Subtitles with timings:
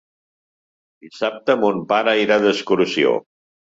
[1.05, 3.15] Dissabte mon pare irà d'excursió.